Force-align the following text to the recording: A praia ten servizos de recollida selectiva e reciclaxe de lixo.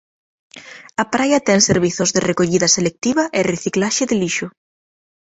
A 1.01 1.03
praia 1.13 1.39
ten 1.47 1.59
servizos 1.69 2.09
de 2.15 2.21
recollida 2.29 2.73
selectiva 2.77 3.23
e 3.37 3.39
reciclaxe 3.53 4.03
de 4.09 4.15
lixo. 4.21 4.47